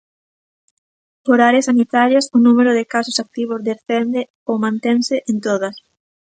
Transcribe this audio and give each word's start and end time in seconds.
Por 1.25 1.37
áreas 1.49 1.67
sanitarias, 1.69 2.25
o 2.35 2.39
número 2.45 2.71
de 2.77 2.89
casos 2.95 3.17
activos 3.23 3.63
descende 3.69 4.21
ou 4.49 4.55
mantense 4.65 5.15
en 5.31 5.37
todas. 5.47 5.75